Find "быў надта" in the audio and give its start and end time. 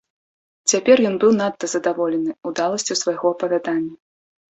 1.23-1.65